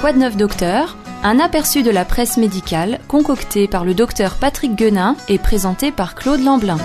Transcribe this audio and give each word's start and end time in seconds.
Quoi 0.00 0.12
de 0.12 0.18
neuf 0.18 0.36
docteur? 0.36 0.96
Un 1.24 1.40
aperçu 1.40 1.82
de 1.82 1.90
la 1.90 2.04
presse 2.04 2.36
médicale 2.36 3.00
concocté 3.08 3.66
par 3.66 3.84
le 3.84 3.94
docteur 3.94 4.36
Patrick 4.36 4.76
Guenin 4.76 5.16
et 5.28 5.38
présenté 5.38 5.90
par 5.90 6.14
Claude 6.14 6.40
Lamblin. 6.40 6.76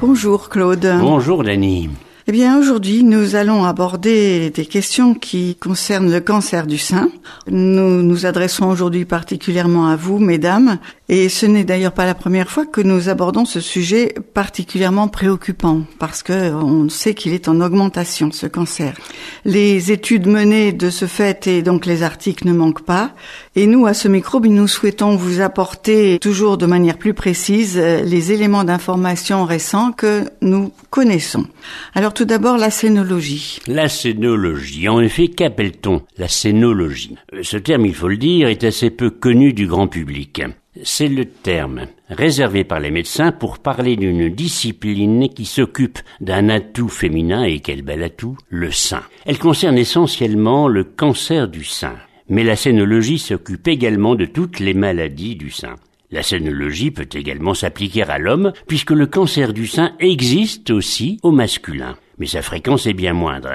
Bonjour 0.00 0.48
Claude. 0.48 0.92
Bonjour 0.98 1.44
Dany. 1.44 1.90
Eh 2.26 2.32
bien, 2.32 2.58
aujourd'hui, 2.58 3.02
nous 3.02 3.34
allons 3.34 3.64
aborder 3.64 4.50
des 4.50 4.66
questions 4.66 5.14
qui 5.14 5.56
concernent 5.56 6.12
le 6.12 6.20
cancer 6.20 6.66
du 6.66 6.78
sein. 6.78 7.10
Nous 7.48 8.02
nous 8.02 8.26
adressons 8.26 8.66
aujourd'hui 8.66 9.04
particulièrement 9.04 9.88
à 9.88 9.96
vous, 9.96 10.18
mesdames, 10.18 10.78
et 11.12 11.28
ce 11.28 11.44
n'est 11.44 11.64
d'ailleurs 11.64 11.90
pas 11.90 12.06
la 12.06 12.14
première 12.14 12.48
fois 12.48 12.66
que 12.66 12.80
nous 12.80 13.08
abordons 13.08 13.44
ce 13.44 13.58
sujet 13.58 14.14
particulièrement 14.32 15.08
préoccupant, 15.08 15.82
parce 15.98 16.22
que 16.22 16.54
on 16.54 16.88
sait 16.88 17.14
qu'il 17.14 17.32
est 17.32 17.48
en 17.48 17.60
augmentation, 17.60 18.30
ce 18.30 18.46
cancer. 18.46 18.94
Les 19.44 19.90
études 19.90 20.28
menées 20.28 20.70
de 20.70 20.88
ce 20.88 21.06
fait 21.06 21.48
et 21.48 21.62
donc 21.62 21.84
les 21.84 22.04
articles 22.04 22.46
ne 22.46 22.52
manquent 22.52 22.84
pas, 22.84 23.10
et 23.56 23.66
nous, 23.66 23.86
à 23.86 23.94
ce 23.94 24.06
microbe, 24.06 24.46
nous 24.46 24.68
souhaitons 24.68 25.16
vous 25.16 25.40
apporter 25.40 26.20
toujours 26.20 26.58
de 26.58 26.66
manière 26.66 26.96
plus 26.96 27.12
précise 27.12 27.76
les 27.76 28.30
éléments 28.30 28.62
d'information 28.62 29.44
récents 29.44 29.90
que 29.90 30.22
nous 30.42 30.70
connaissons. 30.90 31.44
Alors 31.92 32.14
tout 32.14 32.24
d'abord, 32.24 32.56
la 32.56 32.70
scénologie. 32.70 33.58
La 33.66 33.88
scénologie. 33.88 34.88
En 34.88 35.00
effet, 35.00 35.26
qu'appelle-t-on 35.26 36.02
la 36.18 36.28
scénologie 36.28 37.16
Ce 37.42 37.56
terme, 37.56 37.86
il 37.86 37.96
faut 37.96 38.06
le 38.06 38.16
dire, 38.16 38.46
est 38.46 38.62
assez 38.62 38.90
peu 38.90 39.10
connu 39.10 39.52
du 39.52 39.66
grand 39.66 39.88
public. 39.88 40.42
C'est 40.84 41.08
le 41.08 41.24
terme 41.24 41.86
réservé 42.08 42.62
par 42.62 42.78
les 42.78 42.92
médecins 42.92 43.32
pour 43.32 43.58
parler 43.58 43.96
d'une 43.96 44.28
discipline 44.28 45.28
qui 45.28 45.44
s'occupe 45.44 45.98
d'un 46.20 46.48
atout 46.48 46.88
féminin, 46.88 47.42
et 47.42 47.58
quel 47.58 47.82
bel 47.82 48.04
atout, 48.04 48.36
le 48.50 48.70
sein. 48.70 49.02
Elle 49.26 49.40
concerne 49.40 49.76
essentiellement 49.76 50.68
le 50.68 50.84
cancer 50.84 51.48
du 51.48 51.64
sein. 51.64 51.96
Mais 52.28 52.44
la 52.44 52.54
scénologie 52.54 53.18
s'occupe 53.18 53.66
également 53.66 54.14
de 54.14 54.26
toutes 54.26 54.60
les 54.60 54.74
maladies 54.74 55.34
du 55.34 55.50
sein. 55.50 55.74
La 56.12 56.22
scénologie 56.22 56.92
peut 56.92 57.08
également 57.14 57.54
s'appliquer 57.54 58.04
à 58.04 58.18
l'homme, 58.18 58.52
puisque 58.68 58.92
le 58.92 59.06
cancer 59.06 59.52
du 59.52 59.66
sein 59.66 59.96
existe 59.98 60.70
aussi 60.70 61.18
au 61.24 61.32
masculin. 61.32 61.96
Mais 62.20 62.26
sa 62.26 62.42
fréquence 62.42 62.86
est 62.86 62.92
bien 62.92 63.14
moindre. 63.14 63.50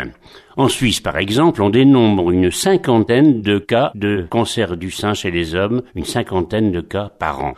En 0.58 0.68
Suisse, 0.68 1.00
par 1.00 1.18
exemple, 1.18 1.62
on 1.62 1.70
dénombre 1.70 2.32
une 2.32 2.50
cinquantaine 2.50 3.42
de 3.42 3.60
cas 3.60 3.92
de 3.94 4.26
cancer 4.28 4.76
du 4.76 4.90
sein 4.90 5.14
chez 5.14 5.30
les 5.30 5.54
hommes, 5.54 5.84
une 5.94 6.04
cinquantaine 6.04 6.72
de 6.72 6.82
cas 6.82 7.12
par 7.20 7.44
an. 7.44 7.54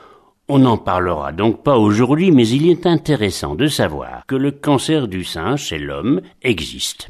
On 0.49 0.59
n'en 0.59 0.77
parlera 0.77 1.31
donc 1.31 1.63
pas 1.63 1.77
aujourd'hui, 1.77 2.31
mais 2.31 2.47
il 2.47 2.69
est 2.69 2.85
intéressant 2.85 3.55
de 3.55 3.67
savoir 3.67 4.25
que 4.27 4.35
le 4.35 4.51
cancer 4.51 5.07
du 5.07 5.23
sein 5.23 5.55
chez 5.55 5.77
l'homme 5.77 6.21
existe. 6.41 7.09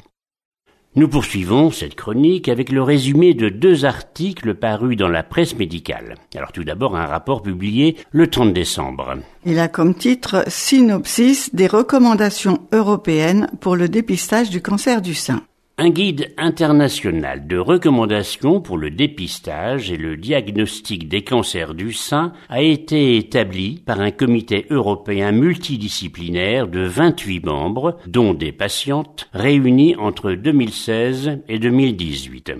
Nous 0.97 1.07
poursuivons 1.07 1.69
cette 1.69 1.93
chronique 1.93 2.49
avec 2.49 2.71
le 2.71 2.81
résumé 2.81 3.35
de 3.35 3.49
deux 3.49 3.85
articles 3.85 4.55
parus 4.55 4.97
dans 4.97 5.07
la 5.07 5.21
presse 5.21 5.55
médicale. 5.55 6.15
Alors 6.35 6.51
tout 6.51 6.63
d'abord 6.63 6.97
un 6.97 7.05
rapport 7.05 7.43
publié 7.43 7.97
le 8.09 8.25
30 8.25 8.51
décembre. 8.51 9.17
Il 9.45 9.59
a 9.59 9.67
comme 9.67 9.93
titre 9.93 10.43
Synopsis 10.47 11.53
des 11.53 11.67
recommandations 11.67 12.61
européennes 12.71 13.47
pour 13.61 13.75
le 13.75 13.89
dépistage 13.89 14.49
du 14.49 14.59
cancer 14.59 15.03
du 15.03 15.13
sein. 15.13 15.43
Un 15.79 15.91
guide 15.91 16.33
international 16.37 17.45
de 17.45 17.59
recommandations 17.59 18.61
pour 18.61 18.79
le 18.79 18.89
dépistage 18.89 19.91
et 19.91 19.97
le 19.97 20.17
diagnostic 20.17 21.07
des 21.07 21.23
cancers 21.23 21.75
du 21.75 21.93
sein 21.93 22.33
a 22.49 22.63
été 22.63 23.15
établi 23.15 23.83
par 23.85 23.99
un 23.99 24.09
comité 24.09 24.65
européen 24.71 25.31
multidisciplinaire 25.31 26.67
de 26.67 26.79
28 26.79 27.45
membres, 27.45 27.99
dont 28.07 28.33
des 28.33 28.51
patientes, 28.51 29.29
réunis 29.33 29.95
entre 29.97 30.31
2016 30.31 31.41
et 31.47 31.59
2018. 31.59 32.53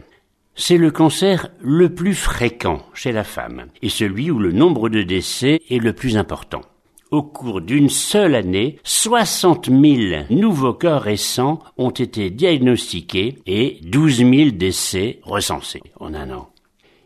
C'est 0.53 0.77
le 0.77 0.91
cancer 0.91 1.49
le 1.59 1.89
plus 1.95 2.13
fréquent 2.13 2.83
chez 2.93 3.11
la 3.11 3.23
femme 3.23 3.65
et 3.81 3.89
celui 3.89 4.29
où 4.29 4.37
le 4.37 4.51
nombre 4.51 4.89
de 4.89 5.01
décès 5.01 5.63
est 5.71 5.79
le 5.79 5.93
plus 5.93 6.17
important. 6.17 6.61
Au 7.09 7.23
cours 7.23 7.61
d'une 7.61 7.87
seule 7.87 8.35
année, 8.35 8.79
60 8.83 9.67
000 9.67 10.25
nouveaux 10.29 10.73
cas 10.73 10.99
récents 10.99 11.59
ont 11.77 11.91
été 11.91 12.29
diagnostiqués 12.29 13.37
et 13.45 13.79
12 13.83 14.17
000 14.17 14.31
décès 14.51 15.21
recensés 15.23 15.83
en 16.01 16.13
un 16.13 16.31
an. 16.31 16.49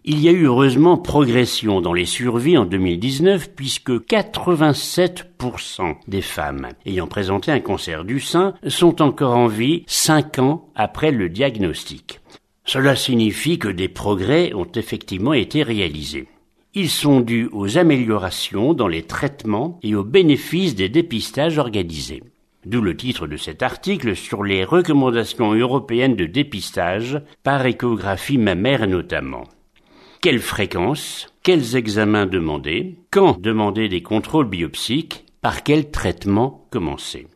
Il 0.04 0.20
y 0.20 0.28
a 0.28 0.32
eu 0.32 0.46
heureusement 0.46 0.98
progression 0.98 1.82
dans 1.82 1.94
les 1.94 2.08
survies 2.08 2.58
en 2.58 2.66
2019 2.66 3.52
puisque 3.56 3.92
87% 3.92 5.98
des 6.08 6.22
femmes 6.22 6.70
ayant 6.88 7.06
présenté 7.06 7.52
un 7.52 7.60
cancer 7.60 8.04
du 8.04 8.20
sein 8.20 8.56
sont 8.68 9.04
encore 9.04 9.38
en 9.38 9.46
vie 9.46 9.84
5 9.86 10.40
ans 10.40 10.68
après 10.74 11.12
le 11.12 11.30
diagnostic. 11.30 12.22
Cela 12.66 12.96
signifie 12.96 13.60
que 13.60 13.68
des 13.68 13.88
progrès 13.88 14.52
ont 14.56 14.72
effectivement 14.74 15.34
été 15.34 15.62
réalisés. 15.62 16.28
Ils 16.74 16.90
sont 16.90 17.20
dus 17.20 17.50
aux 17.52 17.78
améliorations 17.78 18.74
dans 18.74 18.88
les 18.88 19.04
traitements 19.04 19.78
et 19.84 19.94
aux 19.94 20.06
bénéfices 20.06 20.74
des 20.74 20.88
dépistages 20.88 21.58
organisés. 21.58 22.24
D'où 22.66 22.80
le 22.80 22.96
titre 22.96 23.28
de 23.28 23.36
cet 23.36 23.62
article 23.62 24.16
sur 24.16 24.44
les 24.44 24.64
recommandations 24.64 25.54
européennes 25.54 26.16
de 26.16 26.26
dépistage 26.26 27.22
par 27.44 27.66
échographie 27.66 28.38
mammaire 28.38 28.88
notamment. 28.88 29.44
Quelle 30.22 30.40
fréquence 30.40 31.34
Quels 31.44 31.76
examens 31.76 32.26
demander 32.26 32.96
Quand 33.12 33.38
demander 33.42 33.90
des 33.90 34.02
contrôles 34.02 34.48
biopsiques 34.48 35.26
Par 35.42 35.64
quel 35.64 35.92
traitement 35.92 36.68
commencer? 36.72 37.28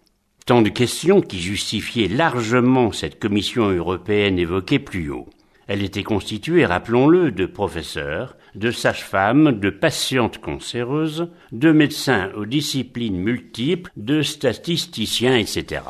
Tant 0.46 0.62
de 0.62 0.70
questions 0.70 1.20
qui 1.20 1.40
justifiaient 1.40 2.08
largement 2.08 2.94
cette 2.94 3.20
commission 3.20 3.68
européenne 3.68 4.40
évoquée 4.40 4.80
plus 4.80 5.10
haut. 5.10 5.28
Elle 5.68 5.84
était 5.84 6.04
constituée, 6.04 6.66
rappelons-le, 6.66 7.32
de 7.32 7.48
professeurs, 7.48 8.38
de 8.54 8.70
sages-femmes, 8.70 9.60
de 9.60 9.72
patientes 9.72 10.38
cancéreuses, 10.38 11.30
de 11.52 11.72
médecins 11.72 12.30
aux 12.36 12.46
disciplines 12.46 13.18
multiples, 13.18 13.92
de 13.98 14.22
statisticiens, 14.22 15.36
etc. 15.36 15.82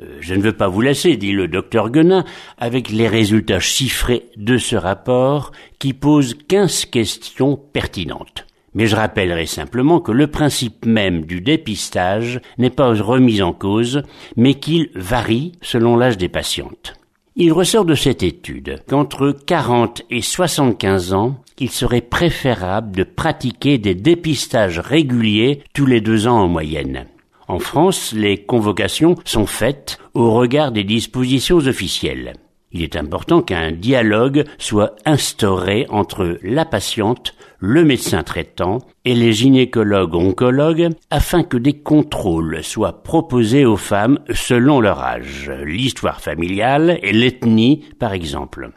Euh, 0.00 0.18
je 0.20 0.34
ne 0.34 0.42
veux 0.42 0.52
pas 0.52 0.68
vous 0.68 0.82
lasser, 0.82 1.16
dit 1.16 1.32
le 1.32 1.48
docteur 1.48 1.90
Guenin, 1.90 2.24
avec 2.58 2.90
les 2.90 3.08
résultats 3.08 3.60
chiffrés 3.60 4.28
de 4.36 4.58
ce 4.58 4.76
rapport 4.76 5.52
qui 5.78 5.94
pose 5.94 6.36
quinze 6.46 6.84
questions 6.84 7.56
pertinentes. 7.56 8.46
Mais 8.74 8.86
je 8.86 8.96
rappellerai 8.96 9.46
simplement 9.46 10.00
que 10.00 10.12
le 10.12 10.26
principe 10.26 10.86
même 10.86 11.24
du 11.24 11.40
dépistage 11.40 12.40
n'est 12.58 12.70
pas 12.70 12.94
remis 12.94 13.42
en 13.42 13.52
cause, 13.52 14.02
mais 14.36 14.54
qu'il 14.54 14.90
varie 14.94 15.52
selon 15.60 15.96
l'âge 15.96 16.16
des 16.16 16.30
patientes. 16.30 16.94
Il 17.34 17.50
ressort 17.52 17.86
de 17.86 17.94
cette 17.94 18.22
étude 18.22 18.82
qu'entre 18.86 19.30
40 19.46 20.02
et 20.10 20.20
75 20.20 21.14
ans, 21.14 21.42
il 21.58 21.70
serait 21.70 22.02
préférable 22.02 22.94
de 22.94 23.04
pratiquer 23.04 23.78
des 23.78 23.94
dépistages 23.94 24.78
réguliers 24.78 25.62
tous 25.72 25.86
les 25.86 26.02
deux 26.02 26.26
ans 26.26 26.40
en 26.40 26.48
moyenne. 26.48 27.06
En 27.48 27.58
France, 27.58 28.12
les 28.12 28.36
convocations 28.36 29.14
sont 29.24 29.46
faites 29.46 29.98
au 30.12 30.32
regard 30.32 30.72
des 30.72 30.84
dispositions 30.84 31.56
officielles. 31.56 32.34
Il 32.72 32.82
est 32.82 32.96
important 32.96 33.42
qu'un 33.42 33.70
dialogue 33.70 34.44
soit 34.58 34.96
instauré 35.04 35.86
entre 35.90 36.38
la 36.42 36.64
patiente, 36.64 37.34
le 37.58 37.84
médecin 37.84 38.22
traitant 38.22 38.78
et 39.04 39.14
les 39.14 39.32
gynécologues 39.32 40.14
oncologues 40.14 40.88
afin 41.10 41.42
que 41.42 41.58
des 41.58 41.74
contrôles 41.74 42.64
soient 42.64 43.02
proposés 43.02 43.66
aux 43.66 43.76
femmes 43.76 44.18
selon 44.32 44.80
leur 44.80 45.00
âge, 45.00 45.52
l'histoire 45.64 46.20
familiale 46.20 46.98
et 47.02 47.12
l'ethnie 47.12 47.84
par 47.98 48.14
exemple. 48.14 48.70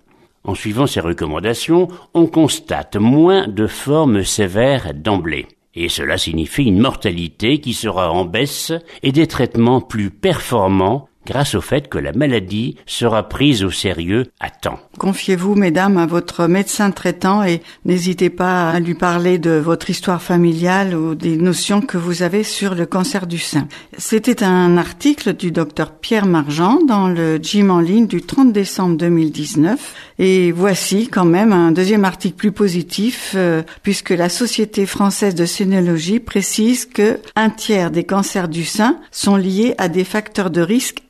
En 0.44 0.53
suivant 0.55 0.88
ces 0.88 1.00
recommandations, 1.00 1.88
on 2.13 2.28
constate 2.28 2.97
moins 2.97 3.47
de 3.47 3.66
formes 3.66 4.23
sévères 4.23 4.94
d'emblée. 4.94 5.47
Et 5.73 5.89
cela 5.89 6.17
signifie 6.17 6.66
une 6.66 6.79
mortalité 6.79 7.59
qui 7.59 7.73
sera 7.73 8.11
en 8.11 8.25
baisse 8.25 8.72
et 9.03 9.11
des 9.11 9.28
traitements 9.28 9.81
plus 9.81 10.09
performants 10.11 11.09
grâce 11.25 11.55
au 11.55 11.61
fait 11.61 11.87
que 11.87 11.97
la 11.97 12.13
maladie 12.13 12.77
sera 12.85 13.27
prise 13.27 13.63
au 13.63 13.72
sérieux 13.72 14.25
à 14.39 14.49
temps. 14.49 14.79
Confiez-vous, 14.97 15.55
mesdames, 15.55 15.97
à 15.97 16.05
votre 16.05 16.47
médecin 16.47 16.91
traitant 16.91 17.43
et 17.43 17.61
n'hésitez 17.83 18.29
pas 18.29 18.69
à 18.69 18.79
lui 18.79 18.95
parler 18.95 19.37
de 19.37 19.51
votre 19.51 19.89
histoire 19.89 20.22
familiale 20.22 20.95
ou 20.95 21.16
des 21.16 21.37
notions 21.37 21.81
que 21.81 21.97
vous 21.97 22.23
avez 22.23 22.43
sur 22.43 22.75
le 22.75 22.85
cancer 22.85 23.27
du 23.27 23.39
sein. 23.39 23.67
C'était 23.97 24.43
un 24.43 24.77
article 24.77 25.33
du 25.33 25.51
docteur 25.51 25.91
Pierre 25.91 26.25
Margent 26.25 26.79
dans 26.87 27.07
le 27.07 27.37
gym 27.37 27.71
en 27.71 27.79
ligne 27.79 28.07
du 28.07 28.21
30 28.21 28.53
décembre 28.53 28.97
2019 28.97 29.93
et 30.19 30.51
voici 30.51 31.07
quand 31.07 31.25
même 31.25 31.51
un 31.51 31.71
deuxième 31.71 32.05
article 32.05 32.35
plus 32.35 32.51
positif 32.51 33.33
euh, 33.35 33.63
puisque 33.83 34.11
la 34.11 34.29
Société 34.29 34.85
française 34.85 35.35
de 35.35 35.45
scénologie 35.45 36.19
précise 36.19 36.85
que 36.85 37.19
un 37.35 37.49
tiers 37.49 37.91
des 37.91 38.03
cancers 38.03 38.47
du 38.47 38.66
sein 38.66 38.97
sont 39.11 39.35
liés 39.35 39.75
à 39.78 39.89
des 39.89 40.03
facteurs 40.03 40.49
de 40.49 40.61
risque 40.61 41.01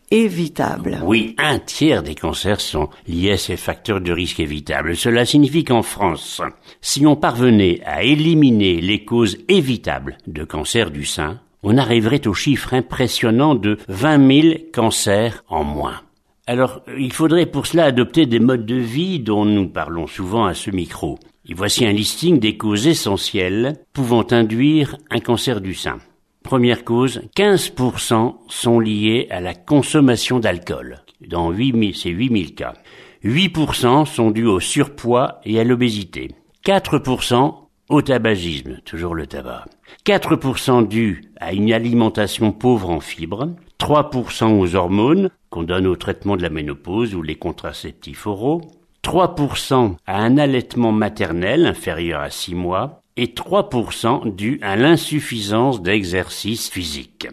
Oui, 1.04 1.36
un 1.38 1.60
tiers 1.60 2.04
des 2.04 2.16
cancers 2.16 2.62
sont 2.62 2.90
liés 3.07 3.31
à 3.31 3.38
ces 3.38 3.57
facteurs 3.57 4.02
de 4.02 4.12
risque 4.12 4.40
évitables. 4.40 4.96
Cela 4.96 5.25
signifie 5.25 5.63
qu'en 5.63 5.81
France, 5.81 6.42
si 6.81 7.06
on 7.07 7.16
parvenait 7.16 7.81
à 7.86 8.04
éliminer 8.04 8.81
les 8.81 9.04
causes 9.04 9.38
évitables 9.48 10.18
de 10.28 10.44
cancer 10.44 10.92
du 10.92 11.06
sein, 11.06 11.40
on 11.63 11.78
arriverait 11.78 12.28
au 12.28 12.34
chiffre 12.34 12.75
impressionnant 12.75 13.56
de 13.56 13.78
20 13.88 14.42
000 14.42 14.56
cancers 14.72 15.44
en 15.48 15.63
moins. 15.63 16.02
Alors, 16.48 16.84
il 16.96 17.12
faudrait 17.12 17.48
pour 17.48 17.66
cela 17.66 17.86
adopter 17.86 18.28
des 18.28 18.40
modes 18.40 18.68
de 18.68 18.75
vie 18.75 19.19
dont 19.19 19.46
nous 19.46 19.68
parlons 19.68 20.06
souvent 20.06 20.46
à 20.46 20.54
ce 20.54 20.69
micro. 20.69 21.18
Et 21.50 21.56
voici 21.56 21.86
un 21.86 21.92
listing 21.92 22.40
des 22.40 22.57
causes 22.57 22.86
essentielles 22.86 23.78
pouvant 23.94 24.25
induire 24.30 24.98
un 25.10 25.19
cancer 25.19 25.60
du 25.60 25.74
sein. 25.74 25.98
Première 26.45 26.83
cause, 26.86 27.24
15% 27.36 28.36
sont 28.50 28.80
liés 28.80 29.25
à 29.31 29.42
la 29.42 29.56
consommation 29.56 30.39
d'alcool. 30.39 31.00
Dans 31.27 31.50
8000, 31.50 31.95
c'est 31.95 32.12
8000 32.12 32.53
cas. 32.53 32.75
8% 33.24 34.06
sont 34.06 34.30
dus 34.30 34.45
au 34.45 34.59
surpoids 34.59 35.42
et 35.44 35.59
à 35.59 35.63
l'obésité. 35.63 36.36
4% 36.63 37.51
au 37.89 38.01
tabagisme, 38.03 38.77
toujours 38.86 39.15
le 39.15 39.25
tabac. 39.25 39.65
4% 40.06 40.88
dus 40.88 41.31
à 41.39 41.51
une 41.51 41.74
alimentation 41.74 42.51
pauvre 42.51 42.92
en 42.92 43.00
fibres. 43.00 43.50
3% 43.80 44.59
aux 44.59 44.75
hormones 44.75 45.31
qu'on 45.50 45.63
donne 45.63 45.88
au 45.88 45.95
traitement 45.95 46.38
de 46.38 46.44
la 46.44 46.51
ménopause 46.51 47.15
ou 47.15 47.24
les 47.24 47.36
contraceptifs 47.36 48.27
oraux. 48.27 48.62
3% 49.03 49.95
à 50.06 50.21
un 50.21 50.38
allaitement 50.38 50.92
maternel 50.92 51.65
inférieur 51.65 52.21
à 52.21 52.30
6 52.30 52.53
mois 52.53 53.01
et 53.17 53.27
3% 53.27 54.35
dû 54.35 54.59
à 54.62 54.75
l'insuffisance 54.75 55.81
d'exercice 55.81 56.69
physique. 56.69 57.27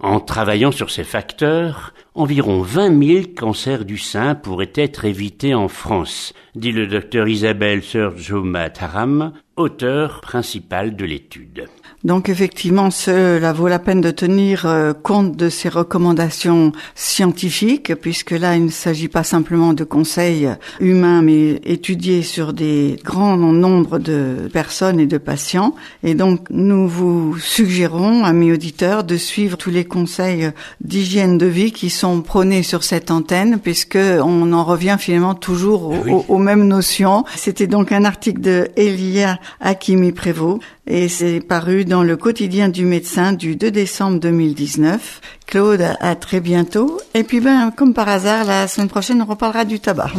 En 0.00 0.18
travaillant 0.18 0.72
sur 0.72 0.90
ces 0.90 1.04
facteurs, 1.04 1.94
environ 2.14 2.60
20 2.60 3.06
000 3.06 3.24
cancers 3.36 3.84
du 3.84 3.98
sein 3.98 4.34
pourraient 4.34 4.72
être 4.74 5.04
évités 5.04 5.54
en 5.54 5.68
France, 5.68 6.32
dit 6.56 6.72
le 6.72 6.88
docteur 6.88 7.28
Isabelle 7.28 7.84
Sergio 7.84 8.42
Mataram, 8.42 9.32
auteur 9.56 10.20
principal 10.20 10.96
de 10.96 11.04
l'étude. 11.04 11.68
Donc 12.04 12.28
effectivement, 12.28 12.90
cela 12.90 13.52
vaut 13.52 13.68
la 13.68 13.78
peine 13.78 14.00
de 14.00 14.10
tenir 14.10 14.66
euh, 14.66 14.92
compte 14.92 15.36
de 15.36 15.48
ces 15.48 15.68
recommandations 15.68 16.72
scientifiques, 16.96 17.94
puisque 17.94 18.32
là, 18.32 18.56
il 18.56 18.64
ne 18.64 18.70
s'agit 18.70 19.08
pas 19.08 19.22
simplement 19.22 19.72
de 19.72 19.84
conseils 19.84 20.48
humains, 20.80 21.22
mais 21.22 21.60
étudiés 21.64 22.22
sur 22.22 22.52
des 22.52 22.96
grands 23.04 23.36
nombres 23.36 24.00
de 24.00 24.48
personnes 24.52 24.98
et 24.98 25.06
de 25.06 25.18
patients. 25.18 25.76
Et 26.02 26.14
donc, 26.14 26.48
nous 26.50 26.88
vous 26.88 27.38
suggérons, 27.38 28.24
amis 28.24 28.50
auditeurs, 28.50 29.04
de 29.04 29.16
suivre 29.16 29.56
tous 29.56 29.70
les 29.70 29.84
conseils 29.84 30.50
d'hygiène 30.80 31.38
de 31.38 31.46
vie 31.46 31.70
qui 31.70 31.88
sont 31.88 32.20
prônés 32.22 32.64
sur 32.64 32.82
cette 32.82 33.12
antenne, 33.12 33.60
puisque 33.60 33.96
on 33.96 34.52
en 34.52 34.64
revient 34.64 34.96
finalement 34.98 35.34
toujours 35.34 35.94
aux, 36.28 36.38
mêmes 36.38 36.66
notions. 36.66 37.24
C'était 37.36 37.68
donc 37.68 37.92
un 37.92 38.04
article 38.04 38.40
de 38.40 38.68
Elia 38.76 39.38
Hakimi 39.60 40.12
Prévost, 40.12 40.60
et 40.86 41.08
c'est 41.08 41.40
paru 41.40 41.84
dans 41.84 42.02
le 42.02 42.16
quotidien 42.16 42.68
du 42.68 42.84
médecin 42.84 43.32
du 43.32 43.56
2 43.56 43.70
décembre 43.70 44.18
2019. 44.20 45.20
Claude, 45.46 45.84
à 46.00 46.14
très 46.14 46.40
bientôt. 46.40 47.00
Et 47.14 47.22
puis 47.24 47.40
ben, 47.40 47.70
comme 47.70 47.94
par 47.94 48.08
hasard, 48.08 48.44
la 48.44 48.68
semaine 48.68 48.88
prochaine, 48.88 49.22
on 49.22 49.26
reparlera 49.26 49.64
du 49.64 49.80
tabac. 49.80 50.12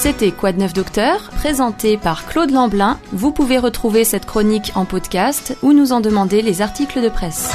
C'était 0.00 0.30
de 0.30 0.58
neuf 0.58 0.72
docteur, 0.72 1.28
présenté 1.36 1.96
par 1.96 2.24
Claude 2.26 2.52
Lamblin. 2.52 2.98
Vous 3.12 3.32
pouvez 3.32 3.58
retrouver 3.58 4.04
cette 4.04 4.26
chronique 4.26 4.70
en 4.76 4.84
podcast 4.84 5.56
ou 5.62 5.72
nous 5.72 5.90
en 5.92 6.00
demander 6.00 6.40
les 6.40 6.62
articles 6.62 7.02
de 7.02 7.08
presse. 7.08 7.50